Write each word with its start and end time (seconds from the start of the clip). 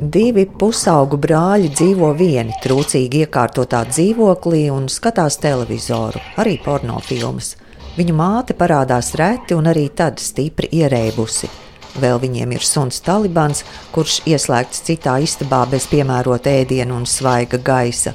Divi 0.00 0.44
pusaugu 0.60 1.16
brāļi 1.18 1.70
dzīvo 1.72 2.10
vieni 2.18 2.54
trūcīgi 2.62 3.24
iekārtotā 3.24 3.82
dzīvoklī 3.88 4.66
un 4.70 4.86
skatās 4.92 5.38
televizoru, 5.42 6.20
arī 6.38 6.56
pornofilmas. 6.64 7.54
Viņu 7.96 8.14
māte 8.16 8.54
parādās 8.54 9.14
reti 9.16 9.56
un 9.56 9.70
arī 9.72 9.86
tad 9.88 10.20
stipri 10.20 10.68
ierēbusi. 10.82 11.48
Vēl 11.96 12.20
viņiem 12.20 12.52
ir 12.52 12.64
suns 12.68 13.00
Talibans, 13.00 13.64
kurš 13.94 14.20
ieslēgts 14.28 14.84
citā 14.84 15.16
istabā 15.24 15.62
bez 15.70 15.88
piemērota 15.88 16.52
ēdiena 16.60 16.92
un 16.98 17.06
svaiga 17.08 17.56
gaisa. 17.56 18.12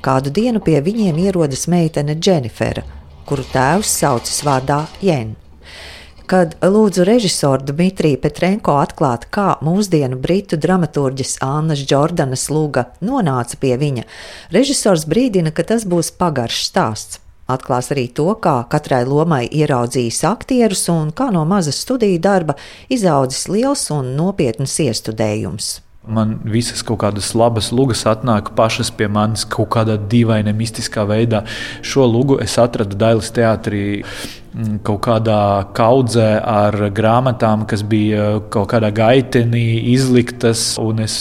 Kādu 0.00 0.32
dienu 0.32 0.62
pie 0.64 0.80
viņiem 0.80 1.18
ierodas 1.26 1.66
meitene 1.68 2.16
Dženifera, 2.16 2.86
kuru 3.28 3.44
tēvs 3.52 3.98
saucas 4.00 4.40
vārdā 4.48 4.86
Jēna. 5.04 5.47
Kad 6.28 6.58
lūdzu 6.60 7.06
režisoru 7.08 7.64
Dmitriju 7.70 8.18
Petrenko 8.20 8.74
atklāt, 8.76 9.22
kā 9.32 9.54
mūsdienu 9.64 10.18
britu 10.20 10.58
dramaturģis 10.60 11.38
Annas 11.46 11.86
Jordanas 11.88 12.50
lūga 12.52 12.82
nonāca 13.00 13.56
pie 13.62 13.72
viņa, 13.80 14.04
režisors 14.52 15.06
brīdina, 15.08 15.54
ka 15.56 15.64
tas 15.70 15.88
būs 15.88 16.12
pagaršs 16.20 16.68
stāsts. 16.68 17.22
Atklās 17.48 17.88
arī 17.94 18.10
to, 18.12 18.28
kā 18.44 18.58
katrai 18.68 19.06
lomai 19.08 19.46
ieraudzījis 19.48 20.20
aktierus 20.28 20.84
un 20.92 21.16
kā 21.16 21.30
no 21.32 21.48
maza 21.48 21.72
studiju 21.72 22.20
darba 22.20 22.60
izaudzis 22.92 23.48
liels 23.48 23.88
un 23.96 24.12
nopietns 24.20 24.76
iestudējums. 24.84 25.78
Man 26.08 26.38
visas 26.44 26.84
kaut 26.84 27.00
kādas 27.02 27.34
labas 27.36 27.72
lugas 27.72 28.04
atnāk 28.08 28.54
pašas 28.56 28.92
pie 28.92 29.08
manis 29.12 29.48
kaut 29.48 29.68
kādā 29.72 29.96
dīvainā, 29.96 30.52
mistiskā 30.56 31.08
veidā. 31.08 31.42
Šo 31.80 32.04
lugu 32.08 32.38
es 32.44 32.60
atradu 32.60 32.96
Dailas 33.00 33.32
teātrī 33.32 34.04
kaut 34.82 35.00
kādā 35.04 35.40
kaudzē 35.76 36.28
ar 36.40 36.74
grāmatām, 36.94 37.66
kas 37.68 37.82
bija 37.86 38.38
kaut 38.52 38.70
kādā 38.72 38.90
gaitenī 38.94 39.92
izliktas. 39.92 40.72
Es 41.04 41.18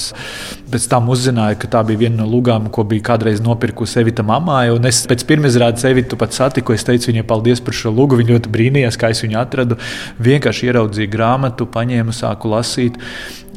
pēc 0.72 0.88
tam 0.92 1.12
uzzināju, 1.14 1.60
ka 1.62 1.70
tā 1.76 1.84
bija 1.88 2.06
viena 2.06 2.24
no 2.24 2.30
lugām, 2.32 2.70
ko 2.74 2.86
bija 2.88 3.10
kādreiz 3.12 3.44
nopirkusi 3.44 4.02
Evita 4.02 4.26
mammai. 4.26 4.70
Es 4.88 5.04
pēc 5.10 5.26
pirmizrādes 5.28 5.86
Evitu 5.90 6.20
pat 6.20 6.36
satiku. 6.38 6.74
Es 6.74 6.88
teicu 6.88 7.12
viņai 7.12 7.28
paldies 7.28 7.62
par 7.64 7.78
šo 7.78 7.94
lugu. 7.94 8.20
Viņa 8.20 8.38
ļoti 8.38 8.54
brīnījās, 8.54 9.00
kā 9.00 9.12
es 9.14 9.24
viņu 9.26 9.42
atradu. 9.44 9.78
Vienkārši 10.24 10.72
ieraudzīju 10.72 11.14
grāmatu, 11.14 11.70
paņēmu, 11.74 12.16
sāku 12.16 12.56
lasīt, 12.56 12.98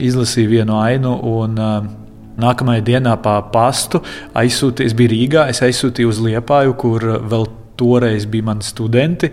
izlasīju 0.00 0.56
vienu 0.58 0.78
ainu. 0.82 1.16
Un, 1.38 1.58
uh, 1.58 1.96
Nākamajā 2.40 2.80
dienā 2.86 3.16
pa 3.20 3.34
pastu 3.52 4.00
aizsūtīju, 4.38 4.88
es 4.88 4.94
biju 4.96 5.12
Rīgā, 5.12 5.42
es 5.52 5.60
aizsūtīju 5.66 6.08
uz 6.08 6.20
Liepāju, 6.24 6.76
kur 6.80 7.04
vēl 7.20 7.44
toreiz 7.80 8.28
bija 8.30 8.50
mani 8.50 8.66
studenti. 8.66 9.32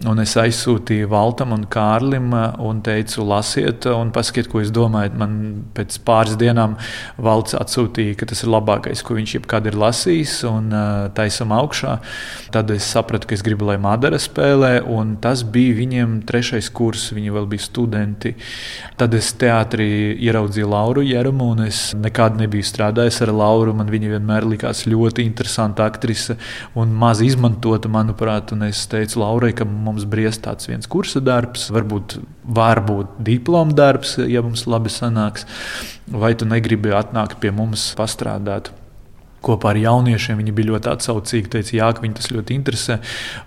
Un 0.00 0.22
es 0.22 0.32
aizsūtīju 0.40 1.10
Valtam 1.12 1.50
un 1.52 1.66
Kārlim 1.68 2.30
eh, 2.32 2.54
un 2.64 2.78
teicu, 2.80 3.26
lasiet, 3.28 3.84
un 3.92 4.08
pasakiet, 4.14 4.46
ko 4.48 4.62
jūs 4.62 4.70
domājat. 4.72 5.18
Man 5.20 5.34
pēc 5.76 5.98
pāris 6.06 6.38
dienām 6.40 6.78
Valts 7.20 7.52
atsūtīja, 7.58 8.14
ka 8.16 8.30
tas 8.30 8.40
ir 8.40 8.48
labākais, 8.54 9.02
ko 9.04 9.18
viņš 9.18 9.34
jebkad 9.36 9.68
ir 9.68 9.76
lasījis, 9.76 10.32
un 10.48 10.70
uh, 10.72 11.10
taisam 11.12 11.52
augšā. 11.52 11.98
Tad 12.54 12.72
es 12.72 12.86
sapratu, 12.88 13.28
ka 13.28 13.36
es 13.36 13.44
gribu, 13.44 13.68
lai 13.68 13.76
Madara 13.82 14.16
spēlē, 14.22 14.78
un 14.88 15.18
tas 15.20 15.42
bija 15.44 15.76
viņiem 15.76 16.22
trešais 16.28 16.72
kurs, 16.72 17.10
viņi 17.12 17.36
vēl 17.36 17.50
bija 17.52 17.66
studenti. 17.66 18.32
Tad 18.96 19.12
es 19.18 19.28
teātrī 19.36 19.90
ieraudzīju 20.16 20.72
Lauru 20.72 21.04
Jerumu, 21.04 21.50
un 21.52 21.66
es 21.66 21.82
nekad 21.92 22.40
nebiju 22.40 22.64
strādājis 22.64 23.20
ar 23.26 23.34
Lauru. 23.36 23.76
Man 23.76 23.92
viņa 23.92 24.14
vienmēr 24.16 24.48
likās 24.54 24.86
ļoti 24.88 25.28
interesanta 25.28 25.84
aktrise 25.84 26.40
un 26.80 26.96
maz 26.96 27.20
izmantota, 27.20 27.92
manuprāt, 27.92 28.56
un 28.56 28.70
es 28.70 28.86
teicu 28.88 29.20
Laurai, 29.20 29.52
ka 29.52 29.68
mums 29.82 30.06
briest 30.08 30.44
tāds 30.46 30.68
viens 30.70 30.88
kursa 30.90 31.22
darbs, 31.24 31.68
varbūt 31.74 32.18
var 32.44 32.82
būt 32.86 33.18
diploma 33.26 33.74
darbs, 33.76 34.16
ja 34.18 34.44
mums 34.44 34.66
labi 34.70 34.92
sanāks, 34.92 35.46
vai 36.06 36.34
tu 36.38 36.48
negribi 36.48 36.94
atnākt 36.96 37.40
pie 37.42 37.52
mums 37.54 37.90
pastrādāt 37.98 38.72
kopā 39.42 39.72
ar 39.72 39.80
jauniešiem. 39.80 40.38
Viņi 40.40 40.54
bija 40.56 40.70
ļoti 40.70 40.90
atsaucīgi, 40.92 41.50
teica, 41.52 41.74
jā, 41.76 41.88
ka 41.94 42.04
viņi 42.04 42.18
tas 42.18 42.30
ļoti 42.32 42.56
interesē. 42.56 42.98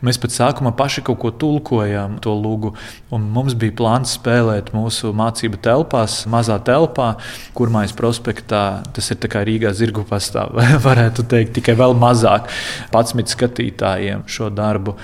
Mēs 0.06 0.20
pat 0.22 0.36
sākumā 0.36 0.76
paši 0.78 1.06
kaut 1.08 1.22
ko 1.24 1.32
tulkojām, 1.44 2.20
to 2.24 2.36
lūgu. 2.36 2.74
Mums 3.16 3.56
bija 3.60 3.76
plāns 3.80 4.16
spēlēt 4.20 4.74
mūsu 4.76 5.14
mācību 5.16 5.62
telpās, 5.66 6.22
mazā 6.32 6.60
telpā, 6.68 7.14
kurmājas 7.58 7.96
prospektā. 7.98 8.66
Tas 8.96 9.12
ir 9.12 9.22
kā 9.32 9.46
Rīgā 9.48 9.72
zirgu 9.76 10.06
pastāvā, 10.10 10.76
varētu 10.88 11.28
teikt, 11.32 11.56
tikai 11.60 11.78
vēl 11.80 11.96
mazāk 12.00 12.52
11 12.92 13.32
skatītājiem 13.36 14.28
šo 14.32 14.52
darbu. 14.54 15.00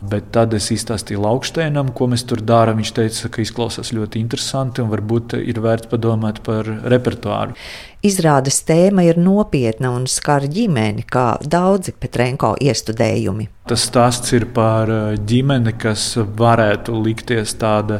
Bet 0.00 0.30
tad 0.32 0.54
es 0.56 0.70
izstāstīju 0.72 1.20
Laukšteinam, 1.20 1.90
ko 1.92 2.06
mēs 2.08 2.24
tur 2.28 2.40
darām. 2.40 2.78
Viņš 2.80 2.92
teica, 2.96 3.28
ka 3.28 3.42
izklausās 3.44 3.92
ļoti 3.92 4.22
interesanti 4.22 4.80
un 4.80 4.88
varbūt 4.92 5.36
ir 5.42 5.60
vērts 5.60 5.90
padomāt 5.92 6.40
par 6.46 6.68
repertuāru. 6.88 7.56
Izrādes 8.00 8.62
tēma 8.64 9.02
ir 9.04 9.18
nopietna 9.20 9.90
un 9.92 10.06
skar 10.08 10.46
ģimeni, 10.48 11.02
kā 11.04 11.34
daudzi 11.44 11.92
Petrenko 11.92 12.54
iestudējumi. 12.56 13.44
Tas 13.68 13.82
stāsts 13.84 14.32
ir 14.32 14.46
par 14.56 14.88
uh, 14.88 15.16
ģimeni, 15.20 15.74
kas 15.76 16.14
varētu 16.16 16.94
likties 16.96 17.52
tāda 17.60 17.98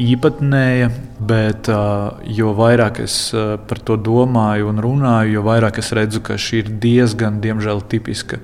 īpatnēja, 0.00 0.86
bet 1.28 1.68
uh, 1.68 2.22
jo 2.24 2.54
vairāk 2.56 3.02
es 3.04 3.16
uh, 3.36 3.58
par 3.68 3.82
to 3.84 3.98
domāju 4.00 4.70
un 4.70 4.80
runāju, 4.80 5.34
jo 5.36 5.42
vairāk 5.44 5.82
es 5.82 5.92
redzu, 5.98 6.22
ka 6.24 6.38
šī 6.40 6.62
ir 6.62 6.70
diezgan, 6.80 7.36
diemžēl, 7.44 7.84
tipiska 7.92 8.38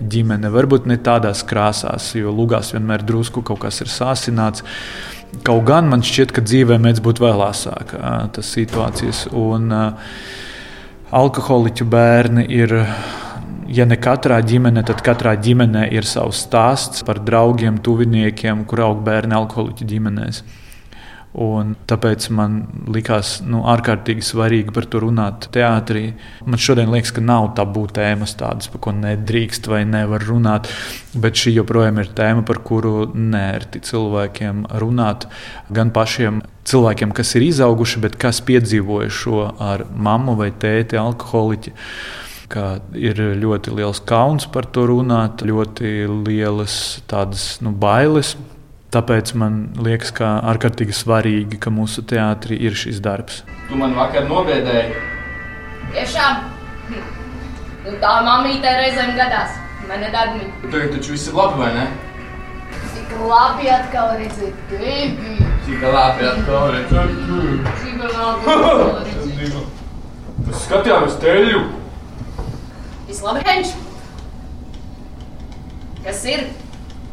ģimene. 0.00 0.48
Varbūt 0.54 0.88
ne 0.88 0.96
tādās 0.96 1.44
krāsās, 1.44 2.14
jo 2.16 2.32
lugās 2.32 2.72
vienmēr 2.72 3.04
drusku 3.04 3.44
kaut 3.44 3.60
kas 3.66 3.82
ir 3.84 3.92
sāsināts. 3.92 4.64
Kaut 5.44 5.68
gan 5.68 5.92
man 5.92 6.00
šķiet, 6.06 6.32
ka 6.32 6.46
dzīvē 6.46 6.80
mēdz 6.80 7.04
būt 7.04 7.20
vēl 7.20 7.44
asāk 7.50 7.92
tas 8.32 8.54
situācijas. 8.56 9.26
Un, 9.36 9.68
uh, 9.68 10.16
alkoholiķu 11.14 11.86
bērni 11.90 12.48
ir. 12.52 12.74
Ja 13.74 13.86
ne 13.88 13.96
katrā 13.96 14.36
ģimenē, 14.44 14.82
tad 14.86 15.00
katrā 15.02 15.32
ģimenē 15.40 15.86
ir 15.96 16.04
savs 16.04 16.42
stāsts 16.44 17.00
par 17.06 17.22
draugiem, 17.24 17.78
tuviniekiem, 17.82 18.66
kur 18.68 18.82
aug 18.84 19.00
bērni 19.06 19.34
alkoholiķu 19.38 19.86
ģimenēs. 19.88 20.42
Un 21.34 21.72
tāpēc 21.90 22.28
man 22.30 22.60
likās 22.94 23.40
nu, 23.42 23.64
ārkārtīgi 23.66 24.22
svarīgi 24.22 24.70
par 24.74 24.86
to 24.86 25.00
runāt 25.02 25.48
teātrī. 25.54 26.04
Man 26.46 26.62
šodien 26.62 26.92
liekas, 26.94 27.10
ka 27.16 27.24
nav 27.26 27.48
tabū 27.58 27.88
tēmas 27.96 28.36
tādas, 28.38 28.70
par 28.70 28.84
ko 28.84 28.92
nedrīkst 28.94 29.66
vai 29.66 29.82
nevar 29.88 30.22
runāt. 30.28 30.70
Bet 31.18 31.34
šī 31.40 31.56
joprojām 31.56 31.98
ir 31.98 32.12
tēma, 32.14 32.46
par 32.46 32.62
kuru 32.62 33.08
nērti 33.18 33.82
cilvēkiem 33.82 34.62
runāt. 34.78 35.26
Gan 35.74 35.90
pašiem 35.96 36.38
cilvēkiem, 36.70 37.10
kas 37.18 37.34
ir 37.34 37.48
izauguši, 37.48 38.04
bet 38.06 38.14
kas 38.20 38.38
piedzīvoja 38.46 39.10
šo 39.10 39.48
ar 39.58 39.88
mammu 39.90 40.38
vai 40.38 40.52
tēti, 40.54 41.00
alkoholiķi 41.02 41.74
ir 42.94 43.20
ļoti 43.42 43.74
liels 43.74 44.04
kauns 44.06 44.46
par 44.46 44.70
to 44.70 44.86
runāt, 44.86 45.42
ļoti 45.42 46.06
lielas 46.28 47.00
tādas 47.10 47.56
nu, 47.64 47.74
bailes 47.74 48.36
Tāpēc 48.94 49.32
man 49.40 49.54
liekas, 49.82 50.12
ka 50.14 50.36
ārkārtīgi 50.52 50.94
svarīgi, 50.94 51.58
ka 51.58 51.72
mūsu 51.74 52.04
teātrī 52.06 52.60
ir 52.62 52.76
šis 52.78 53.00
darbs. 53.02 53.40
Tu 53.66 53.78
man 53.80 53.96
vakar 53.96 54.28
nobiedēji. 54.28 55.00
Tiešām, 55.96 56.44
nu, 56.92 57.94
tā 58.04 58.12
mamīte 58.28 58.70
reizēm 58.78 59.16
gadās. 59.18 59.56
Man 59.88 60.04
ir 60.06 60.14
darbs. 60.14 60.46
Tagad 60.68 60.94
taču 60.94 61.16
viss 61.16 61.26
ir 61.28 61.34
labi, 61.40 61.58
vai 61.64 61.72
ne? 61.74 61.88
Cik 62.94 63.16
labi 63.26 63.70
atkal 63.74 64.14
redzēt 64.20 64.62
tevi. 64.70 65.34
Cik 65.66 65.82
labi 65.90 66.28
atkal 66.30 66.70
redzēt 66.76 67.18
tevi. 67.26 67.58
Cik 67.82 68.04
labi 68.04 68.54
atkal 68.54 68.84
redzēt 69.08 69.38
tevi. 69.42 69.64
Es 70.54 70.66
skatījos 70.68 71.18
teļu. 71.24 71.64
Viss 73.08 73.26
labi, 73.26 73.42
Henč. 73.50 73.74
Kas 76.04 76.22
ir? 76.30 76.46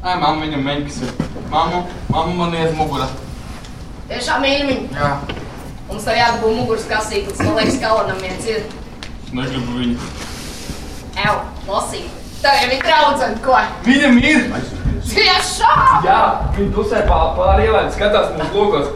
Ai, 0.01 0.15
mamma 0.17 0.41
viņam 0.41 0.63
meņķis 0.65 0.95
ir. 1.05 1.09
Mamma, 1.51 1.83
mamma 2.09 2.31
man 2.33 2.55
iet 2.57 2.71
mugura. 2.73 3.05
Tiešām 4.09 4.41
mīļi 4.41 4.63
viņu? 4.65 4.85
Jā. 4.97 5.09
Mums 5.91 6.07
tev 6.07 6.15
jādabū 6.17 6.53
muguras 6.55 6.87
kasīklis, 6.89 7.41
man 7.45 7.59
liekas, 7.59 7.75
Kalanam 7.83 8.17
viens 8.23 8.47
ir. 8.49 8.63
Negribu 9.29 9.75
viņu. 9.77 10.07
Ew, 11.21 11.35
lasīt. 11.67 12.07
Tev 12.41 12.57
jau 12.57 12.71
ir 12.73 12.81
draudzene, 12.81 13.37
ko? 13.45 13.59
Viņam 13.85 14.17
ir! 14.23 14.47
Tiešām! 15.11 16.07
Jā, 16.07 16.21
viņa 16.55 16.73
tusē 16.79 17.03
pāri 17.05 17.67
ielai, 17.67 17.83
skatās 17.93 18.31
mūsu 18.39 18.57
logos. 18.57 18.89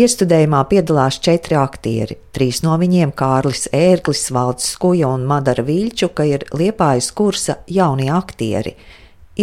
Iestudējumā 0.00 0.62
piedalās 0.70 1.18
četri 1.20 1.58
aktieri. 1.60 2.16
Trīs 2.32 2.62
no 2.64 2.78
viņiem- 2.80 3.12
Kārlis 3.20 3.68
Ērglis, 3.76 4.30
Valds 4.32 4.72
Skuja 4.72 5.12
un 5.12 5.28
Madara 5.28 5.66
Viļčuka- 5.66 6.24
ir 6.32 6.48
Liepājas 6.56 7.12
kursa 7.12 7.58
jaunie 7.68 8.08
aktieri 8.08 8.78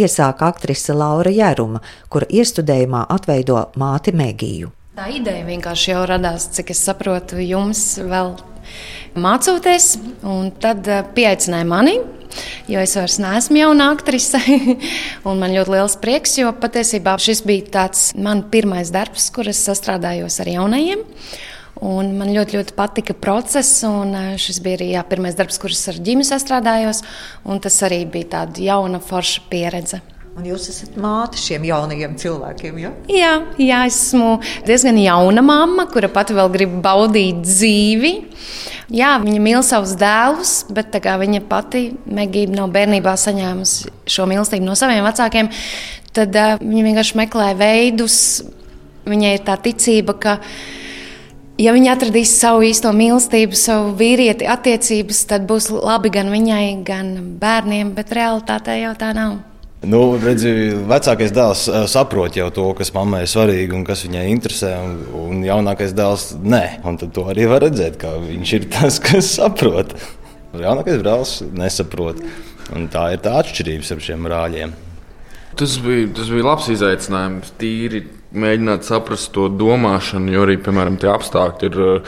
iesāka 0.02 0.48
aktrise 0.48 0.96
Laura 0.96 1.32
Jēruma, 1.32 1.82
kura 2.12 2.28
iestudējumā 2.30 3.04
atveido 3.14 3.68
māti 3.78 4.14
Megiju. 4.16 4.72
Tā 4.98 5.06
ideja 5.14 5.44
vienkārši 5.46 5.92
jau 5.92 6.04
radās, 6.10 6.48
cik 6.56 6.72
es 6.74 6.80
saprotu, 6.82 7.38
jums 7.38 7.82
vēl 8.02 8.32
mācoties, 9.18 9.92
un 10.26 10.50
tad 10.62 10.88
eh, 10.90 11.04
pieaicināja 11.14 11.68
mani. 11.68 11.98
Jo 12.68 12.82
es 12.84 12.92
vairs 12.98 13.16
neesmu 13.22 13.60
jauna 13.60 13.88
aktrise, 13.94 14.40
un 15.28 15.38
man 15.40 15.54
ļoti 15.54 15.74
liels 15.74 15.94
prieks, 16.02 16.36
jo 16.38 16.50
patiesībā 16.52 17.16
šis 17.22 17.44
bija 17.46 17.70
tāds 17.78 18.10
mans 18.18 18.50
pirmais 18.52 18.92
darbs, 18.94 19.30
kur 19.34 19.48
es 19.48 19.62
sastrādājos 19.64 20.38
ar 20.42 20.50
jaunajiem. 20.52 21.06
Un 21.84 22.12
man 22.18 22.32
ļoti, 22.34 22.58
ļoti 22.58 22.74
patika 22.74 23.14
process, 23.14 23.84
un 23.86 24.14
šis 24.40 24.58
bija 24.64 24.80
arī 24.80 24.92
jā, 24.96 25.02
pirmais 25.06 25.36
darbs, 25.38 25.60
kurus 25.62 25.84
ar 25.92 26.00
ģimeni 26.02 26.26
sastrādājos. 26.26 27.04
Tas 27.62 27.82
arī 27.86 28.02
bija 28.10 28.32
tāda 28.38 28.64
jauna, 28.66 29.02
forša 29.04 29.44
pieredze. 29.50 30.00
Un 30.38 30.44
jūs 30.46 30.68
esat 30.70 30.94
māte 31.02 31.38
šiem 31.40 31.64
jaunajiem 31.66 32.12
cilvēkiem. 32.20 32.76
Ja? 32.78 32.90
Jā, 33.10 33.30
jā, 33.58 33.78
esmu 33.90 34.36
diezgan 34.68 35.00
jauna 35.02 35.42
mamma, 35.42 35.88
kura 35.90 36.06
pati 36.14 36.36
vēl 36.36 36.52
grib 36.54 36.76
baudīt 36.84 37.40
dzīvi. 37.42 38.12
Jā, 38.94 39.16
viņa 39.18 39.40
mīl 39.42 39.64
savus 39.66 39.96
dēlus, 39.98 40.52
bet 40.70 40.94
viņa 40.94 41.42
pati 41.50 41.88
Megija 42.06 42.52
nav 42.54 42.70
bērnībā 42.72 43.16
saņēmusi 43.18 43.90
šo 44.14 44.28
mīlestību 44.30 44.64
no 44.64 44.78
saviem 44.78 45.02
vecākiem. 45.04 45.50
Tad 46.14 46.38
uh, 46.38 46.54
viņa 46.62 46.86
vienkārši 46.86 47.18
meklē 47.18 47.50
veidus. 47.58 48.20
Viņai 49.10 49.34
ir 49.40 49.42
tā 49.42 49.58
ticība, 49.64 50.14
ka 50.22 50.38
ja 51.58 51.74
viņa 51.74 51.94
atradīs 51.96 52.32
savu 52.38 52.64
īsto 52.68 52.92
mīlestību, 52.94 53.58
savu 53.58 53.92
vīrieti, 53.98 54.46
attiecības, 54.48 55.24
tad 55.30 55.46
būs 55.50 55.70
labi 55.74 56.12
gan 56.14 56.32
viņai, 56.32 56.64
gan 56.86 57.12
bērniem, 57.40 57.92
bet 57.96 58.14
realitātē 58.16 58.78
jau 58.82 58.94
tā 58.98 59.12
nav. 59.16 59.38
Nu, 59.86 60.16
redzi, 60.18 60.50
vecākais 60.90 61.30
dēls 61.30 61.68
eh, 61.70 61.84
saprot 61.86 62.34
jau 62.34 62.48
to, 62.50 62.64
kas 62.78 62.90
mammai 62.96 63.22
ir 63.22 63.30
svarīgi 63.30 63.76
un 63.78 63.84
kas 63.86 64.02
viņai 64.08 64.24
interesē, 64.32 64.72
un, 64.82 64.96
un 65.14 65.44
jaunākais 65.46 65.94
dēls 65.94 66.32
nē. 66.42 66.80
Un 66.88 66.98
tad 66.98 67.12
to 67.14 67.28
arī 67.30 67.46
var 67.50 67.62
redzēt, 67.62 67.94
ka 68.00 68.16
viņš 68.24 68.54
ir 68.58 68.66
tas, 68.74 68.98
kas 69.02 69.30
saprot. 69.38 69.94
Jaunākais 70.58 70.98
dēls 71.06 71.38
nesaprot. 71.54 72.18
Un 72.74 72.90
tā 72.90 73.12
ir 73.14 73.22
tā 73.22 73.38
atšķirība 73.38 73.86
starp 73.86 74.02
šiem 74.04 74.26
brāļiem. 74.26 74.74
Tas 75.58 75.78
bija, 75.82 76.10
tas 76.14 76.28
bija 76.34 76.46
labs 76.50 76.66
izaicinājums. 76.74 77.54
Tīri 77.58 78.02
mēģināt 78.32 78.88
saprast 78.88 79.30
to 79.34 79.48
domāšanu, 79.52 80.32
jo 80.34 80.44
arī, 80.44 80.58
piemēram, 80.60 80.98
tie 81.00 81.10
apstākļi 81.12 81.70
ir 81.70 82.02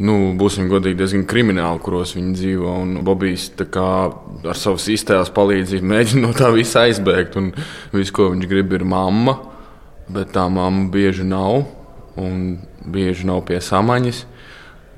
nu, 0.00 0.16
būsim 0.38 0.68
godīgi, 0.70 0.98
diezgan 1.00 1.26
krimināli, 1.30 1.82
kuros 1.82 2.14
viņi 2.16 2.34
dzīvo. 2.38 2.74
Bobijs 3.06 3.50
ar 3.58 4.58
savas 4.58 4.86
iztēles 4.92 5.32
palīdzību 5.34 5.90
mēģina 5.92 6.24
no 6.24 6.32
tā 6.36 6.52
visa 6.54 6.86
aizbēgt. 6.86 7.38
Viss, 7.94 8.14
ko 8.14 8.30
viņš 8.34 8.50
grib, 8.50 8.72
ir 8.76 8.86
mamma, 8.86 9.38
bet 10.10 10.34
tā 10.36 10.46
mamma 10.52 10.88
bieži 10.92 11.26
nav 11.26 11.64
un 12.20 12.60
bieži 12.90 13.26
nav 13.28 13.44
pie 13.48 13.60
samaņas. 13.62 14.24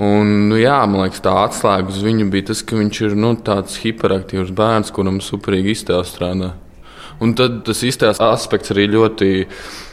Un, 0.02 0.48
nu, 0.48 0.56
jā, 0.58 0.78
man 0.88 1.04
liekas, 1.04 1.20
tā 1.22 1.34
atslēga 1.44 1.92
uz 1.92 2.00
viņu 2.02 2.26
bija 2.32 2.48
tas, 2.50 2.62
ka 2.66 2.78
viņš 2.78 3.00
ir 3.06 3.16
nu, 3.18 3.34
tāds 3.44 3.76
hiperaktīvs 3.82 4.50
bērns, 4.56 4.90
kuram 4.94 5.20
superīgi 5.22 5.76
iztēle 5.76 6.06
strādā. 6.08 6.54
Un 7.22 7.36
tad 7.38 7.60
tas 7.66 7.82
iztēles 7.86 8.18
aspekts 8.24 8.72
arī 8.74 8.88
ļoti 8.90 9.30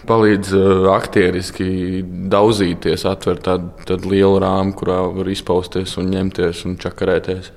palīdz 0.10 0.54
uh, 0.58 0.88
aktieriski 0.96 2.02
daudzīties, 2.32 3.06
atvērt 3.06 3.46
tādu, 3.46 3.70
tādu 3.86 4.14
lielu 4.16 4.40
rāmu, 4.42 4.74
kurā 4.80 5.04
var 5.14 5.30
izpausties 5.30 5.98
un 6.02 6.10
ņemties 6.16 6.66
un 6.66 6.78
čakarēties. 6.82 7.52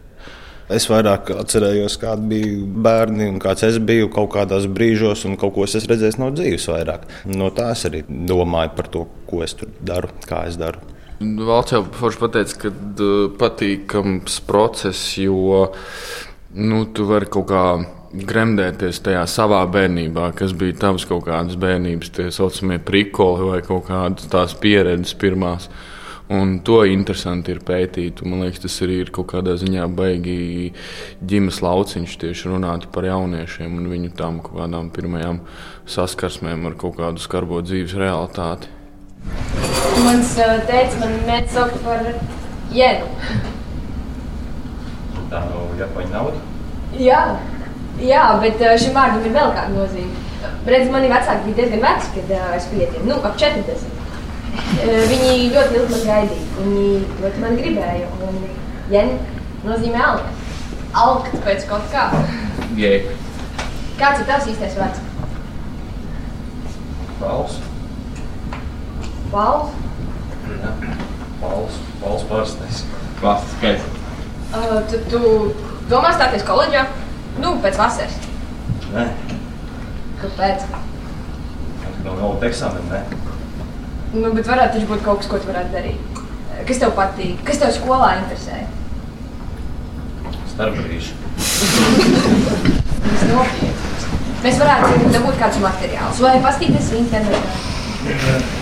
Es 0.73 0.87
vairāk 0.89 1.33
atcerējos, 1.35 1.99
kādi 2.01 2.29
bija 2.31 2.53
bērni 2.85 3.27
un 3.33 3.41
kāds 3.43 3.65
es 3.67 3.79
biju 3.83 4.09
kaut 4.13 4.31
kādos 4.37 4.69
brīžos, 4.73 5.25
un 5.29 5.37
kaut 5.41 5.57
ko 5.57 5.67
es 5.67 5.89
redzēju 5.89 6.21
no 6.23 6.31
dzīves 6.33 6.69
vairāk. 6.71 7.09
No 7.33 7.51
tā 7.57 7.73
es 7.75 7.85
arī 7.89 8.05
domāju 8.09 8.73
par 8.79 8.89
to, 8.93 9.07
ko 9.29 9.43
es 9.45 9.57
tur 9.59 9.73
daru, 9.81 10.13
kā 10.29 10.45
es 10.49 10.61
daru. 10.61 10.81
Valsts 11.23 11.77
jau 11.77 11.83
forši 11.97 12.21
pateica, 12.23 12.61
ka 12.65 12.71
uh, 12.73 13.27
patīkams 13.41 14.39
process, 14.49 15.17
jo 15.21 15.67
nu, 16.53 16.85
tu 16.93 17.09
vari 17.09 17.29
kaut 17.33 17.49
kā 17.51 17.65
gremdēties 18.13 19.01
tajā 19.07 19.23
savā 19.31 19.63
bērnībā, 19.73 20.33
kas 20.37 20.53
bija 20.57 20.77
tavs 20.85 21.07
kaut 21.09 21.25
kādas 21.29 21.57
bērnības, 21.61 22.13
tie 22.13 22.29
saucamie 22.35 22.79
prikoli 22.83 23.49
vai 23.49 23.63
kaut 23.65 23.89
kādas 23.89 24.29
tās 24.33 24.55
pieredzes 24.61 25.17
pirmās. 25.19 25.71
Un 26.33 26.61
to 26.65 26.79
interesanti 26.89 27.53
ir 27.53 27.61
pētīt. 27.67 28.23
Man 28.25 28.45
liekas, 28.45 28.63
tas 28.63 28.77
arī 28.85 29.01
ir 29.03 29.11
kaut 29.13 29.33
kādā 29.35 29.53
ziņā 29.61 29.89
baigi 29.97 30.71
ģimenes 31.29 31.59
lauciņš 31.65 32.15
tieši 32.23 32.53
runāt 32.53 32.87
par 32.95 33.05
jauniešiem 33.09 33.75
un 33.81 33.91
viņu 33.91 34.13
tām 34.17 34.39
kaut 34.45 34.61
kādām 34.63 34.89
pirmajām 34.95 35.43
saskarsmēm 35.85 36.65
ar 36.71 36.79
kaut 36.81 36.97
kādu 37.01 37.21
skarbo 37.21 37.61
dzīves 37.65 37.97
realitāti. 38.01 38.71
Mans 40.07 40.33
teica, 40.69 41.03
man 41.03 41.19
mēģina 41.27 41.53
saukt 41.53 41.83
par 41.85 42.07
jēnu. 42.73 43.43
Tā 45.33 45.43
nav 45.49 45.81
japaņu 45.81 46.15
nauda? 46.15 46.47
Jā. 47.01 47.25
Jā, 48.01 48.23
bet 48.41 48.61
eh, 48.63 48.77
šim 48.81 48.95
vārdam 48.97 49.25
ir 49.27 49.35
vēl 49.35 49.53
kāda 49.53 49.73
nozīme. 49.75 50.21
Redz, 50.67 50.89
mani 50.91 51.11
vecāki 51.11 51.45
bija 51.49 51.59
diezgan 51.59 51.83
veci, 51.85 52.13
kad 52.15 52.31
uh, 52.33 52.55
es 52.57 52.69
piedzimu, 52.71 53.09
nu, 53.11 53.19
ap 53.27 53.37
40. 53.39 53.83
Uh, 53.83 54.63
eh, 54.85 55.03
viņi 55.11 55.35
ļoti 55.53 55.79
ilgi 55.79 55.93
man 55.93 56.07
gaidīja, 56.07 56.47
viņi 56.59 56.87
ļoti 57.23 57.43
man 57.43 57.59
gribēja, 57.59 58.09
un 58.29 58.39
jen 58.95 59.13
nozīmē 59.67 60.05
alkt. 60.07 60.41
Alkt 61.03 61.37
pēc 61.45 61.67
kaut 61.69 61.85
kā. 61.93 62.09
Jē. 62.79 62.95
Kāds 64.01 64.23
ir 64.23 64.29
tavs 64.29 64.49
īstais 64.51 64.77
vārds? 64.79 65.05
Pauls. 67.21 67.59
Pauls? 69.33 69.77
Jā, 70.49 70.73
Pauls. 71.41 71.79
Pauls 72.01 72.27
parastais. 72.31 72.85
Klasiskais 73.21 73.79
skaits. 73.79 74.01
Uh, 74.53 74.83
tu, 74.91 74.99
tu 75.09 75.21
domā 75.89 76.11
stāties 76.13 76.45
koledžā? 76.45 76.85
Nu, 77.41 77.55
pēc 77.65 77.79
vasaras. 77.81 78.17
Nē. 78.93 79.07
Kāpēc? 80.21 80.67
Nav 82.03 82.19
vēl 82.19 82.49
eksāmena, 82.51 82.99
ne? 82.99 83.21
Nu, 84.13 84.33
bet 84.37 84.49
varētu 84.51 84.77
taču 84.77 84.91
būt 84.91 85.05
kaut 85.07 85.23
kas, 85.23 85.31
ko 85.31 85.41
tu 85.41 85.49
varētu 85.49 85.73
darīt. 85.73 86.21
Kas 86.69 86.83
tev 86.83 86.93
patīk? 86.99 87.41
Kas 87.47 87.63
tev 87.63 87.73
skolā 87.75 88.11
interesē? 88.21 88.61
Starpbrīži. 90.53 91.17
Tas 93.07 93.23
nopietni. 93.31 93.73
Mēs 94.43 94.59
varētu 94.59 95.13
dabūt 95.15 95.39
kādus 95.41 95.63
materiālus 95.63 96.21
vai 96.23 96.35
paskatīties 96.45 96.93
internetā. 96.99 98.62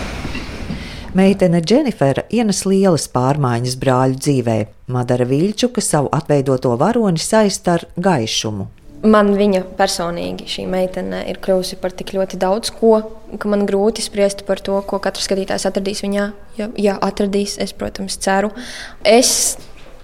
Meitene 1.11 1.59
Dženifera 1.59 2.21
ienes 2.31 2.61
lielas 2.63 3.09
pārmaiņas 3.11 3.73
brāļu 3.81 4.15
dzīvē. 4.15 4.53
Madara 4.95 5.25
Viļčuka 5.27 5.83
savu 5.83 6.07
atveidoto 6.15 6.71
varoni 6.79 7.19
saista 7.19 7.73
ar 7.73 7.83
gaišumu. 7.99 8.69
Man 9.11 9.33
viņa 9.35 9.65
personīgi 9.75 10.47
šī 10.47 10.63
meitene 10.71 11.25
ir 11.27 11.41
kļuvusi 11.43 11.81
par 11.83 11.91
tik 11.99 12.13
ļoti 12.15 12.39
daudz 12.39 12.71
ko, 12.77 12.93
ka 13.35 13.51
man 13.51 13.67
grūti 13.67 14.05
spriest 14.05 14.45
par 14.47 14.63
to, 14.63 14.77
ko 14.87 15.01
katrs 15.03 15.27
skatītājs 15.27 15.67
atradīs 15.67 16.05
viņā. 16.05 16.29
Ja, 16.61 16.69
ja 16.79 16.95
atradīs, 17.03 17.57
es, 17.59 17.75
protams, 17.75 18.15
ceru. 18.23 18.53
Es 19.03 19.57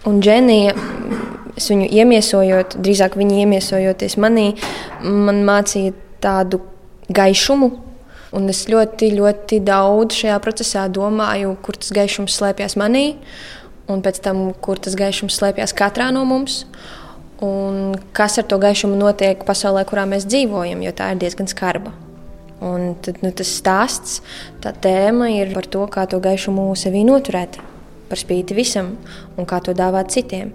un 0.03 0.19
Dženija, 0.19 0.75
es 1.55 1.71
viņu 1.71 1.87
iemiesojot, 1.87 2.81
drīzāk 2.83 3.15
viņa 3.15 3.43
iemiesojoties 3.45 4.19
manī, 4.19 4.49
man 5.07 5.45
mācīja 5.47 5.95
tādu 6.19 6.65
gaišumu, 7.07 7.77
Un 8.35 8.49
es 8.51 8.65
ļoti, 8.67 9.13
ļoti 9.15 9.61
daudz 9.63 10.17
šajā 10.19 10.37
procesā 10.43 10.87
domāju, 10.91 11.53
kur 11.63 11.77
tas 11.79 11.93
gaišums 11.95 12.35
slēpjas 12.35 12.75
manī, 12.79 13.05
un 13.87 14.03
pēc 14.03 14.19
tam, 14.25 14.49
kur 14.63 14.81
tas 14.83 14.97
gaišums 14.99 15.37
slēpjas 15.39 15.75
katrā 15.77 16.09
no 16.15 16.25
mums. 16.27 16.65
Un 17.43 17.93
kas 18.17 18.39
ar 18.41 18.47
to 18.49 18.57
gaišumu 18.57 18.97
notiek 18.97 19.45
pasaulē, 19.45 19.85
kurā 19.87 20.07
mēs 20.09 20.25
dzīvojam, 20.25 20.81
jo 20.83 20.91
tā 20.97 21.11
ir 21.13 21.21
diezgan 21.21 21.47
skarba. 21.47 21.93
Un 22.65 22.95
tad, 23.05 23.21
nu, 23.21 23.29
tas 23.29 23.51
stāsts, 23.59 24.19
tā 24.63 24.73
tēma 24.73 25.29
ir 25.35 25.53
par 25.53 25.69
to, 25.69 25.85
kā 25.93 26.07
to 26.09 26.17
gaišumu 26.23 26.71
sevī 26.79 27.05
noturēt 27.05 27.59
par 28.09 28.19
spīti 28.19 28.55
visam 28.57 28.93
un 29.37 29.47
kā 29.49 29.59
to 29.63 29.75
dāvāt 29.77 30.11
citiem. 30.13 30.53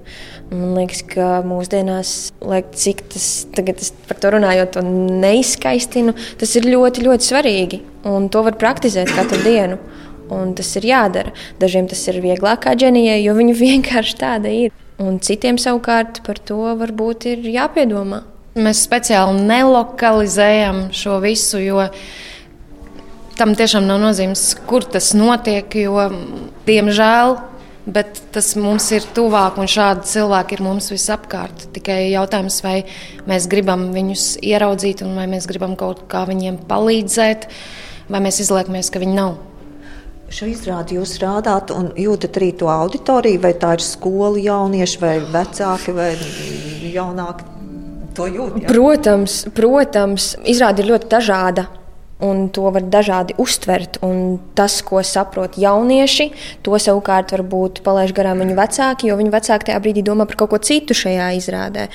Man 0.50 0.74
liekas, 0.76 1.02
ka 1.08 1.28
mūsdienās, 1.46 2.32
lai 2.44 2.62
cik 2.64 3.04
tas 3.12 3.28
tagad 3.56 3.82
es 3.84 3.92
par 4.08 4.20
to 4.22 4.32
runājot, 4.34 4.74
to 4.76 4.84
neizskaistinu, 4.86 6.16
tas 6.40 6.56
ir 6.58 6.68
ļoti, 6.68 7.06
ļoti 7.06 7.28
svarīgi. 7.28 7.82
Un 8.08 8.28
to 8.32 8.42
var 8.46 8.58
praktizēt 8.60 9.12
katru 9.14 9.40
dienu. 9.44 9.78
Un 10.32 10.54
tas 10.56 10.68
ir 10.80 10.86
jādara. 10.88 11.32
Dažiem 11.60 11.88
tas 11.90 12.00
ir 12.08 12.22
vieglāk 12.24 12.64
kā 12.64 12.76
ģenijai, 12.78 13.20
jo 13.24 13.36
viņi 13.36 13.56
vienkārši 13.64 14.18
tāda 14.20 14.52
ir. 14.52 14.74
Un 15.02 15.18
citiem 15.24 15.58
savukārt 15.58 16.22
par 16.26 16.38
to 16.38 16.60
varbūt 16.78 17.26
ir 17.32 17.48
jāpiedomā. 17.52 18.22
Mēs 18.52 18.82
speciāli 18.84 19.46
nelokalizējam 19.48 20.90
šo 20.92 21.16
visu, 21.24 21.56
jo 21.62 21.86
tam 23.38 23.54
tiešām 23.58 23.86
nav 23.88 24.00
nozīmes, 24.02 24.52
kur 24.68 24.84
tas 24.84 25.12
notiek. 25.16 25.74
Jo, 25.82 26.08
diemžēl, 26.66 27.36
bet 27.86 28.20
tas 28.34 28.52
mums 28.58 28.88
ir 28.94 29.06
tuvāk, 29.14 29.58
un 29.58 29.70
šādi 29.70 30.06
cilvēki 30.12 30.58
ir 30.58 30.64
mums 30.64 30.90
visapkārt. 30.92 31.68
Tikai 31.74 32.12
jautājums, 32.12 32.60
vai 32.64 32.82
mēs 33.28 33.48
gribam 33.50 33.88
viņus 33.94 34.26
ieraudzīt, 34.42 35.02
un 35.06 35.16
vai 35.18 35.28
mēs 35.30 35.48
gribam 35.50 35.74
kaut 35.78 36.04
kā 36.12 36.24
viņiem 36.28 36.62
palīdzēt, 36.70 37.48
vai 38.12 38.22
mēs 38.22 38.42
izliekamies, 38.44 38.92
ka 38.92 39.02
viņi 39.02 39.18
nav. 39.18 39.40
Šo 40.32 40.46
izrādi 40.48 40.96
jūs 40.96 41.18
rādāt 41.20 41.74
un 41.74 41.90
jūtat 41.98 42.38
arī 42.40 42.54
to 42.56 42.70
auditoriju, 42.72 43.42
vai 43.42 43.52
tā 43.60 43.74
ir 43.76 43.82
skolu 43.84 44.40
jaunieši, 44.40 45.00
vai 45.02 45.16
vecāki, 45.34 45.92
vai 45.92 46.12
jaunāki. 46.94 47.50
To 48.16 48.28
jūt, 48.28 48.56
ja? 48.62 48.68
Protams, 48.68 49.36
protams, 49.56 50.32
izrāde 50.48 50.84
ir 50.84 50.90
ļoti 50.92 51.08
dažāda. 51.12 51.66
Un 52.22 52.46
to 52.54 52.70
var 52.74 52.84
dažādi 52.86 53.36
uztvert. 53.42 53.98
Tas, 54.58 54.78
ko 54.86 55.02
saprot 55.06 55.58
jaunieši, 55.60 56.28
to 56.64 56.78
savukārt 56.80 57.34
varbūt 57.34 57.82
palaiž 57.86 58.14
garām 58.16 58.42
viņu 58.44 58.56
vecāki, 58.58 59.10
jo 59.10 59.18
viņu 59.18 59.32
vecāki 59.34 59.68
tajā 59.70 59.80
brīdī 59.82 60.04
domā 60.06 60.26
par 60.30 60.38
kaut 60.42 60.52
ko 60.54 60.60
citu 60.62 60.96
šajā 60.96 61.30
izrādē. 61.38 61.88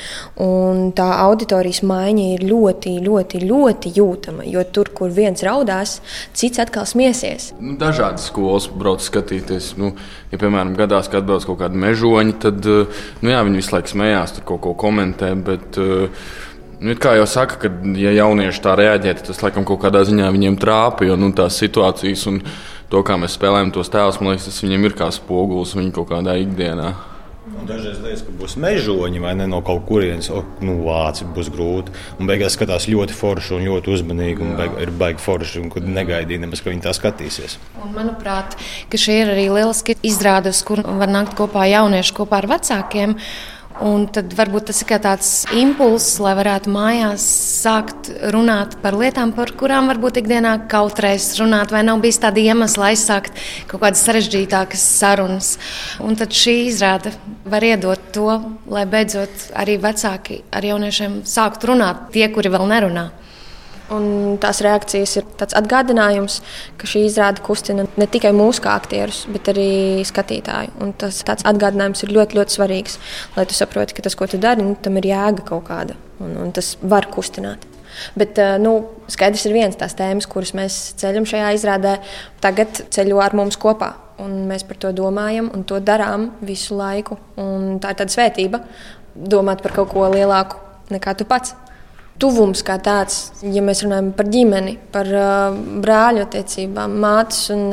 Un 0.43 0.91
tā 0.97 1.07
auditorijas 1.23 1.83
maiņa 1.87 2.27
ir 2.35 2.45
ļoti, 2.47 2.97
ļoti, 3.05 3.43
ļoti 3.47 3.93
jūtama, 3.97 4.47
jo 4.47 4.65
tur, 4.73 4.91
kur 4.95 5.13
viens 5.13 5.43
raudās, 5.45 5.99
cits 6.37 6.61
atkal 6.63 6.87
smiesies. 6.89 7.51
Nu, 7.61 7.77
dažādas 7.79 8.27
skolas 8.31 8.67
brauc 8.71 9.03
skatīties. 9.05 9.73
Nu, 9.79 9.93
ja, 10.31 10.39
piemēram, 10.39 10.75
gadās, 10.77 11.11
kad 11.11 11.23
atbrauc 11.23 11.47
kaut 11.47 11.61
kādi 11.63 11.79
mežoņi, 11.81 12.35
tad 12.43 12.67
nu, 12.67 13.31
jā, 13.31 13.43
viņi 13.47 13.61
visu 13.61 13.75
laiku 13.75 13.93
smējās, 13.93 14.37
tur 14.37 14.47
kaut 14.53 14.63
ko 14.65 14.75
komentē. 14.79 15.33
Bet, 15.47 15.79
uh, 15.81 16.45
Nu, 16.77 16.93
kā 17.01 17.15
jau 17.17 17.25
saka, 17.25 17.57
ka, 17.63 17.71
ja 17.97 18.11
jaunieši 18.13 18.61
tā 18.61 18.75
reaģē, 18.77 19.15
tad 19.17 19.31
tas 19.31 19.39
laikam 19.41 19.65
kaut 19.65 19.81
kādā 19.81 20.03
ziņā 20.05 20.29
viņiem 20.33 20.59
trāpa. 20.61 21.07
Jo 21.09 21.17
nu, 21.17 21.31
tās 21.33 21.57
situācijas 21.57 22.27
un 22.29 22.41
to, 22.91 23.01
kā 23.01 23.17
mēs 23.17 23.37
spēlējam 23.39 23.73
tos 23.73 23.89
tēlus, 23.93 24.19
man 24.21 24.35
liekas, 24.35 24.49
tas 24.51 24.61
viņiem 24.61 24.85
ir 24.85 24.97
kā 24.99 25.09
spogulis 25.13 25.73
viņa 25.77 25.95
kaut 25.95 26.11
kādā 26.13 26.37
ikdienā. 26.43 26.93
Un 27.47 27.63
dažreiz 27.65 27.97
liekas, 28.03 28.21
ka 28.27 28.33
būs 28.37 28.57
mežoņi 28.59 29.21
vai 29.23 29.31
ne 29.39 29.47
no 29.49 29.61
kaut 29.65 29.85
kurienes, 29.87 30.27
oh, 30.35 30.45
nu, 30.61 30.75
vāci 30.85 31.25
būs 31.33 31.49
grūti. 31.53 31.93
Un 32.19 32.29
beigās 32.29 32.57
skatās 32.59 32.89
ļoti 32.91 33.15
forši 33.15 33.55
un 33.57 33.65
ļoti 33.71 33.93
uzmanīgi. 33.95 34.43
Un 34.43 34.55
beig, 34.59 34.77
ir 34.83 34.93
baigi 34.99 35.23
forši, 35.23 35.63
un 35.63 35.71
kad 35.73 35.87
negaidīja 35.87 36.43
nemaz, 36.43 36.61
ka 36.61 36.73
viņi 36.73 36.83
tā 36.85 36.93
skatīsies. 36.93 37.57
Un, 37.79 37.93
manuprāt, 37.95 38.59
šī 38.91 39.21
ir 39.23 39.33
arī 39.33 39.47
lieliski 39.49 39.97
izrāde, 40.05 40.53
uz 40.53 40.61
kur 40.67 40.83
var 40.85 41.09
nākt 41.09 41.37
kopā 41.39 41.65
jaunieši 41.71 42.17
kopā 42.19 42.43
ar 42.43 42.51
vecākiem. 42.57 43.17
Un 43.85 44.07
tad 44.09 44.31
varbūt 44.33 44.71
tas 44.71 44.79
ir 44.81 45.01
tāds 45.03 45.29
impulss, 45.53 46.15
lai 46.23 46.31
varētu 46.39 46.71
mājās 46.73 47.25
sākt 47.61 48.09
runāt 48.33 48.73
par 48.81 48.97
lietām, 48.97 49.33
par 49.37 49.51
kurām 49.59 49.91
varbūt 49.91 50.17
ikdienā 50.23 50.53
kautrēs 50.71 51.35
runāt, 51.37 51.69
vai 51.75 51.83
nav 51.85 52.01
bijis 52.01 52.17
tāda 52.23 52.41
iemesla 52.41 52.89
aizsākt 52.89 53.37
kaut 53.69 53.83
kādas 53.83 54.01
sarežģītākas 54.07 54.87
sarunas. 54.97 55.51
Un 56.01 56.17
tad 56.17 56.33
šī 56.33 56.55
izrāde 56.71 57.13
var 57.45 57.67
iedot 57.67 58.09
to, 58.15 58.39
lai 58.65 58.87
beidzot 58.89 59.51
arī 59.53 59.77
vecāki 59.83 60.41
ar 60.49 60.65
jauniešiem 60.65 61.21
sāktu 61.29 61.69
runāt, 61.75 62.07
tie, 62.17 62.25
kuri 62.33 62.53
vēl 62.57 62.65
nerunā. 62.73 63.11
Un 63.93 64.35
tās 64.43 64.59
reakcijas 64.65 65.13
ir 65.15 65.27
tāds 65.39 65.55
atgādinājums, 65.55 66.41
ka 66.79 66.89
šī 66.91 67.05
izrāde 67.07 67.43
kustina 67.45 67.85
ne 67.87 68.07
tikai 68.11 68.33
mūsu 68.35 68.65
kā 68.65 68.73
aktierus, 68.75 69.21
bet 69.31 69.47
arī 69.53 70.03
skatītāju. 70.07 70.73
Un 70.83 70.91
tas 70.99 71.21
atgādinājums 71.23 72.03
ir 72.03 72.11
ļoti, 72.17 72.35
ļoti 72.35 72.57
svarīgs, 72.57 72.97
lai 73.37 73.45
tu 73.47 73.55
saproti, 73.55 73.95
ka 73.95 74.03
tas, 74.03 74.17
ko 74.19 74.27
tu 74.27 74.39
dari, 74.43 74.65
nu, 74.65 74.75
tam 74.83 74.99
ir 74.99 75.07
jēga 75.13 75.45
kaut 75.47 75.69
kāda, 75.69 75.95
un, 76.19 76.35
un 76.43 76.51
tas 76.55 76.73
var 76.83 77.07
kustināt. 77.13 77.63
Bet 78.19 78.37
eh, 78.43 78.57
nu, 78.61 78.73
skaidrs 79.09 79.47
ir 79.47 79.55
viens 79.55 79.79
tās 79.79 79.95
tēmas, 79.97 80.27
kuras 80.29 80.51
mēs 80.57 80.75
ceļam 80.99 81.25
šajā 81.29 81.53
izrādē, 81.55 81.95
tagad 82.43 82.83
ceļo 82.93 83.21
ar 83.23 83.37
mums 83.39 83.57
kopā. 83.61 83.93
Un 84.21 84.43
mēs 84.49 84.65
par 84.67 84.79
to 84.81 84.91
domājam 84.97 85.47
un 85.53 85.63
to 85.69 85.79
darām 85.79 86.31
visu 86.45 86.75
laiku. 86.75 87.15
Un 87.39 87.77
tā 87.81 87.93
ir 87.93 88.01
tāda 88.01 88.13
svētība, 88.13 88.61
domāt 89.15 89.63
par 89.63 89.77
kaut 89.77 89.93
ko 89.93 90.09
lielāku 90.11 90.59
nekā 90.93 91.13
tu 91.19 91.25
pats 91.29 91.55
tuvums 92.21 92.63
kā 92.65 92.77
tāds, 92.83 93.31
ja 93.45 93.61
mēs 93.65 93.83
runājam 93.85 94.11
par 94.17 94.29
ģimeni, 94.33 94.75
par 94.93 95.09
uh, 95.13 95.57
brāļu 95.83 96.23
attiecībām, 96.25 96.95
mātes 97.01 97.47
un 97.53 97.65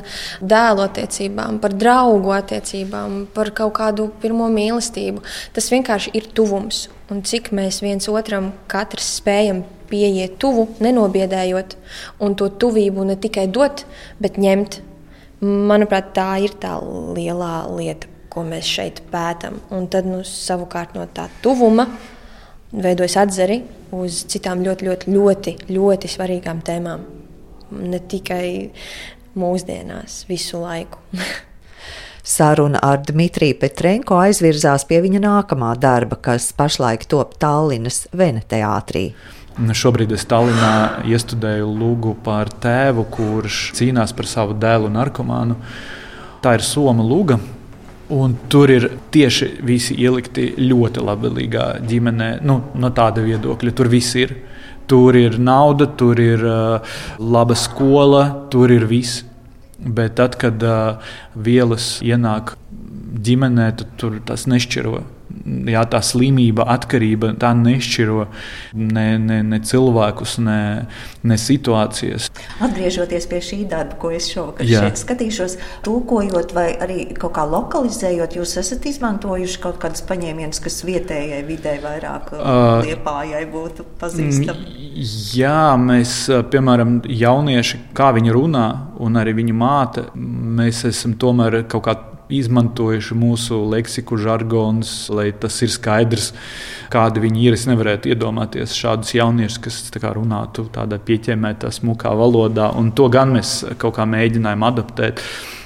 dēlu 0.44 0.84
attiecībām, 0.84 1.60
par 1.62 1.76
draugu 1.78 2.34
attiecībām, 2.36 3.24
par 3.34 3.52
kaut 3.56 3.74
kādu 3.78 4.08
pirmo 4.22 4.48
mīlestību. 4.52 5.24
Tas 5.56 5.70
vienkārši 5.72 6.14
ir 6.18 6.28
tuvums. 6.36 6.88
Un 7.12 7.20
cik 7.26 7.50
mēs 7.56 7.82
viens 7.84 8.08
otram 8.08 8.52
katrs 8.70 9.16
spējam 9.18 9.62
pieiet 9.90 10.38
tuvu, 10.40 10.70
nenobiedējot, 10.84 11.76
un 12.24 12.36
to 12.38 12.48
tuvību 12.48 13.04
ne 13.10 13.18
tikai 13.20 13.46
dot, 13.52 13.84
bet 14.20 14.40
ņemt. 14.40 14.80
Manuprāt, 15.44 16.14
tā 16.16 16.30
ir 16.40 16.54
tā 16.60 16.78
lielā 16.80 17.66
lieta, 17.68 18.08
ko 18.32 18.46
mēs 18.48 18.64
šeit 18.64 19.02
pētām. 19.12 19.58
Un 19.74 19.90
tad 19.92 20.08
nu, 20.08 20.22
savukārt 20.24 20.96
no 20.96 21.04
tā 21.12 21.28
tuvuma 21.44 21.88
veidojas 22.72 23.18
atzari 23.20 23.60
uz 24.02 24.24
citām 24.30 24.64
ļoti, 24.66 24.88
ļoti, 24.90 25.14
ļoti, 25.14 25.56
ļoti 25.74 26.10
svarīgām 26.10 26.62
tēmām. 26.66 27.04
Ne 27.74 28.00
tikai 28.10 28.46
mūsdienās, 29.38 30.24
visu 30.28 30.60
laiku. 30.62 31.02
Saruna 32.24 32.80
ar 32.82 33.02
Dmitriju 33.04 33.58
Petrenko 33.60 34.16
aizvirzās 34.16 34.86
pie 34.88 35.02
viņa 35.04 35.20
nākamā 35.26 35.74
darba, 35.76 36.16
kas 36.16 36.46
pašlaik 36.56 37.04
top 37.10 37.34
Tallinas 37.40 38.06
Veneteātrī. 38.16 39.10
Šobrīd 39.54 40.14
es 40.16 40.24
Tallinā 40.26 41.04
iestudēju 41.06 41.68
lūgu 41.68 42.14
par 42.24 42.48
tēvu, 42.48 43.04
kurš 43.12 43.58
cīnās 43.76 44.16
par 44.16 44.26
savu 44.26 44.56
dēlu 44.56 44.88
narkomānu. 44.90 45.58
Tā 46.42 46.56
ir 46.56 46.64
Soma 46.64 47.04
lūga, 47.06 47.36
Un 48.12 48.34
tur 48.52 48.68
ir 48.68 48.88
tieši 49.14 49.46
visi 49.64 49.96
ielikti 49.96 50.50
ļoti 50.60 51.04
labvēlīgā 51.04 51.68
ģimenē, 51.88 52.28
nu, 52.44 52.58
no 52.76 52.90
tāda 52.92 53.24
viedokļa. 53.24 53.72
Tur 53.72 53.88
viss 53.92 54.18
ir. 54.20 54.34
Tur 54.84 55.16
ir 55.16 55.38
nauda, 55.40 55.86
tur 55.96 56.20
ir 56.20 56.44
uh, 56.44 56.98
laba 57.16 57.56
skola, 57.56 58.26
tur 58.52 58.74
ir 58.74 58.84
viss. 58.90 59.22
Bet 59.80 60.18
tad, 60.20 60.36
kad 60.40 60.60
uh, 60.60 61.00
vielas 61.32 61.96
ienāk 62.04 62.58
ģimenē, 63.24 63.72
tad 63.80 63.96
tur 64.00 64.20
tas 64.28 64.44
nešķiro 64.50 64.98
jā, 65.44 65.82
tā 65.90 66.00
slimība, 66.04 66.66
atkarība, 66.74 67.32
tā 67.40 67.52
nešķiro 67.56 68.26
ne, 68.78 69.06
ne, 69.20 69.40
ne 69.46 69.58
cilvēkus, 69.64 70.36
ne, 70.44 70.60
ne 71.26 71.38
situācijas. 71.40 72.30
Atgriežoties 72.64 73.26
pie 73.30 73.40
šī 73.44 73.60
darba, 73.70 73.98
ko 74.00 74.12
es 74.14 74.28
šovakar 74.32 74.68
jā. 74.68 74.84
šeit 74.84 75.00
skatīšos, 75.00 75.56
tūkojot 75.86 76.54
vai 76.56 76.68
arī 76.84 76.98
kaut 77.18 77.36
kā 77.38 77.46
lokalizējot, 77.48 78.38
jūs 78.40 78.56
esat 78.62 78.86
izmantojuši 78.90 79.60
kaut 79.64 79.80
kādus 79.82 80.04
paņēmienus, 80.08 80.62
kas 80.64 80.80
vietējai 80.86 81.42
vidē 81.48 81.76
vairāk 81.84 82.32
uh, 82.36 82.80
liepājai 82.84 83.44
būtu 83.52 83.88
pazīstami? 84.00 84.72
Jā, 85.34 85.74
mēs, 85.80 86.16
piemēram, 86.52 87.00
jaunieši, 87.10 87.84
kā 87.96 88.12
viņi 88.16 88.34
runā, 88.34 88.66
un 89.04 89.20
arī 89.20 89.34
viņa 89.40 89.56
māte, 89.58 90.08
mēs 90.14 90.84
esam 90.88 91.16
tomēr 91.20 91.64
kaut 91.68 91.88
kādā 91.88 92.13
izmantojuši 92.40 93.16
mūsu 93.18 93.58
leksiku, 93.72 94.18
žargonus, 94.20 94.92
lai 95.14 95.30
tas 95.32 95.56
ir 95.64 95.72
skaidrs, 95.72 96.32
kādi 96.92 97.22
viņi 97.24 97.44
ir. 97.46 97.56
Es 97.58 97.66
nevarētu 97.70 98.12
iedomāties 98.12 98.76
šādus 98.78 99.14
jauniešus, 99.16 99.60
kas 99.64 99.80
kā, 99.96 100.14
runātu 100.16 100.66
tādā 100.74 101.00
pieķemētā, 101.02 101.72
smukā 101.74 102.14
valodā, 102.18 102.70
un 102.78 102.92
to 102.96 103.10
gan 103.12 103.34
mēs 103.36 103.60
kaut 103.80 103.98
kā 103.98 104.08
mēģinājām 104.08 104.66
adaptēt. 104.70 105.22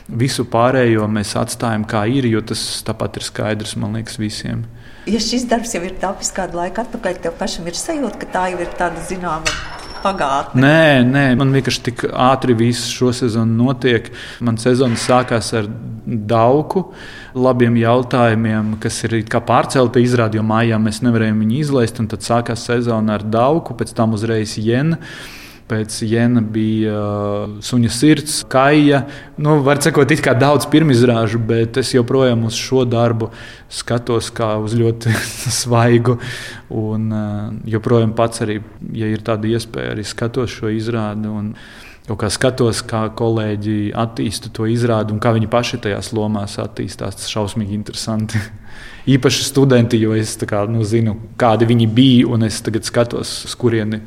Visu 0.09 0.47
pārējo 0.49 1.05
mēs 1.13 1.35
atstājam 1.37 1.85
kā 1.89 2.07
ir, 2.09 2.31
jo 2.31 2.41
tas 2.41 2.63
tāpat 2.87 3.21
ir 3.21 3.29
skaidrs, 3.29 3.77
man 3.77 3.99
liekas, 3.99 4.17
visiem. 4.21 4.65
Ja 5.09 5.21
šis 5.25 5.45
darbs 5.49 5.75
jau 5.77 5.85
ir 5.85 5.97
tapis 6.01 6.33
kādu 6.37 6.61
laiku 6.61 6.85
atpakaļ, 6.85 7.21
tev 7.25 7.37
pašam 7.41 7.69
ir 7.69 7.77
sajūta, 7.77 8.23
ka 8.25 8.33
tā 8.33 8.47
jau 8.55 8.63
ir 8.65 8.73
tāda 8.81 9.05
zināma 9.09 9.68
pagātne. 10.03 10.63
Nē, 10.63 11.05
nē, 11.09 11.25
man 11.41 11.55
vienkārši 11.55 11.85
tik 11.91 12.05
ātri 12.09 12.57
viss 12.59 12.91
šo 12.93 13.13
sezonu 13.17 13.65
notiek. 13.65 14.11
Man 14.45 14.61
sezona 14.61 14.99
sākās 15.01 15.53
ar 15.59 15.69
dauku, 16.07 16.85
labiem 17.37 17.77
jautājumiem, 17.81 18.77
kas 18.83 19.03
ir 19.09 19.19
pārcelti 19.49 20.05
izrādījumā, 20.07 20.39
jo 20.39 20.47
mājā 20.53 20.79
mēs 20.83 21.03
nevarējām 21.07 21.43
viņu 21.45 21.59
izlaist. 21.63 22.01
Tad 22.09 22.25
sākās 22.25 22.65
sezona 22.71 23.19
ar 23.19 23.27
dauku, 23.27 23.77
pēc 23.79 23.93
tam 23.97 24.17
uzreiz 24.17 24.57
jēna. 24.61 25.01
Pēc 25.69 25.99
Jēna 26.09 26.41
bija 26.41 26.95
uh, 26.97 27.57
suņa 27.65 27.91
sirds, 27.93 28.39
kaija. 28.49 29.03
Nu, 29.37 29.59
var 29.67 29.83
sakot, 29.85 30.09
it 30.15 30.23
kā 30.25 30.33
daudz 30.39 30.65
pirmizrāžu, 30.73 31.41
bet 31.45 31.77
es 31.83 31.93
joprojām 31.93 32.47
uz 32.49 32.57
šo 32.57 32.87
darbu 32.89 33.29
skatos 33.69 34.31
kā 34.33 34.55
uz 34.63 34.77
ļoti 34.79 35.13
svaigu. 35.61 36.17
Un 36.73 37.13
uh, 37.13 37.43
joprojām 37.69 38.17
pats 38.17 38.47
arī, 38.47 38.63
ja 38.97 39.11
ir 39.13 39.21
tāda 39.27 39.51
iespēja, 39.53 39.93
arī 39.93 40.07
skatos 40.09 40.57
šo 40.57 40.73
izrādi. 40.73 41.29
Un, 41.29 41.53
Kaut 42.09 42.23
kā 42.23 42.29
skatos, 42.33 42.79
kā 42.89 43.03
kolēģi 43.13 43.91
attīsta 43.93 44.49
to 44.57 44.65
izrādi 44.73 45.13
un 45.13 45.19
kā 45.21 45.35
viņi 45.37 45.51
paši 45.53 45.77
tajās 45.85 46.15
lomās 46.17 46.55
attīstās. 46.63 47.19
Tas 47.21 47.29
šausmīgi 47.29 47.77
interesanti. 47.77 48.41
īpaši 49.09 49.45
studenti, 49.47 50.01
jo 50.01 50.15
es 50.17 50.37
kā, 50.49 50.65
nu, 50.71 50.85
zinu, 50.87 51.17
kādi 51.41 51.69
viņi 51.69 51.87
bija, 51.93 52.27
un 52.35 52.47
es 52.49 52.61
tagad 52.65 52.87
skatos, 52.89 53.33
uz 53.49 53.55
kurieni 53.59 54.03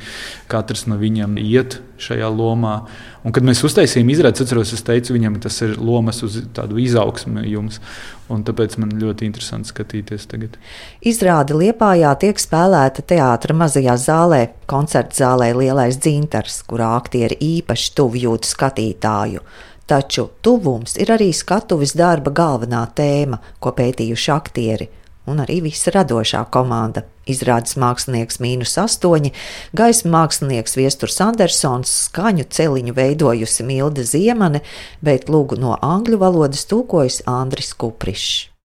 katrs 0.50 0.86
no 0.90 0.98
viņiem 1.00 1.38
iet 1.42 1.80
šajā 2.02 2.28
lomā. 2.32 2.82
Un, 3.22 3.34
kad 3.34 3.46
mēs 3.46 3.62
uztaisījām 3.66 4.10
izrādi, 4.10 4.42
atceros, 4.42 4.72
es 4.74 4.82
teicu 4.86 5.14
viņam, 5.14 5.38
tas 5.42 5.60
ir 5.62 5.76
lomas 5.78 6.22
uz 6.26 6.40
tādu 6.54 6.80
izaugsmu 6.82 7.44
jums. 7.46 7.80
Un 8.32 8.44
tāpēc 8.46 8.78
man 8.80 8.94
ļoti 8.96 9.26
interesanti 9.28 9.68
skatīties 9.68 10.24
tagad. 10.30 10.54
Izrāde 11.04 11.56
Liepājā 11.58 12.14
tiek 12.22 12.38
spēlēta 12.40 13.04
teātra 13.12 13.56
mazajā 13.58 13.98
zālē, 14.00 14.40
koncerta 14.70 15.18
zālē 15.20 15.50
Lielais 15.58 15.98
dzintars, 16.00 16.62
kurā 16.68 16.94
aktieri 16.96 17.36
īpaši 17.58 17.92
tuvu 17.98 18.22
jūt 18.22 18.48
skatītāju. 18.48 19.44
Taču 19.92 20.30
tuvums 20.40 20.94
ir 20.96 21.10
arī 21.12 21.26
skatuves 21.36 21.90
darba 21.92 22.30
galvenā 22.32 22.86
tēma, 22.96 23.36
ko 23.60 23.74
pētījuši 23.76 24.30
aktieri. 24.32 24.88
un 25.26 25.38
arī 25.38 25.60
visa 25.62 25.92
radošā 25.94 26.40
komanda. 26.50 27.04
Izrādes 27.30 27.76
mākslinieks 27.78 28.40
mīnus 28.42 28.72
astoņi, 28.82 29.30
gaismas 29.76 30.10
mākslinieks 30.10 30.74
Viesturs 30.80 31.20
Andersons, 31.22 31.92
skaņu 32.08 32.48
celiņu 32.50 32.96
veidojusi 32.96 33.68
Milda 33.68 34.02
Ziemane, 34.02 34.64
bet 35.04 35.28
lūgu 35.30 35.60
no 35.60 35.76
angļu 35.78 36.18
valodas 36.24 36.66
tūkojas 36.72 37.22
Andris 37.30 37.70
Kuprišs. 37.78 38.51